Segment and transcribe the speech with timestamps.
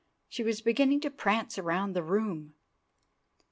[0.29, 2.55] She was beginning to prance around the room.